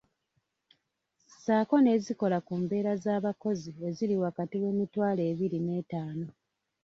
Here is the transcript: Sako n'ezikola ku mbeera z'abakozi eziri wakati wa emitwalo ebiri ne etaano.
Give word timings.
Sako 1.43 1.75
n'ezikola 1.81 2.37
ku 2.45 2.53
mbeera 2.61 2.91
z'abakozi 3.03 3.71
eziri 3.87 4.15
wakati 4.23 4.55
wa 4.61 4.67
emitwalo 4.73 5.21
ebiri 5.31 5.59
ne 5.61 5.73
etaano. 5.81 6.27